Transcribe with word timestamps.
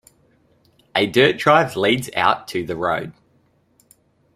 A 0.95 1.05
dirt 1.05 1.37
drive 1.37 1.75
leads 1.75 2.09
out 2.15 2.47
to 2.47 2.65
the 2.65 2.75
road. 2.75 3.13